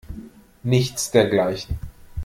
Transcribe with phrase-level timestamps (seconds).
[0.63, 1.77] Nichts dergleichen.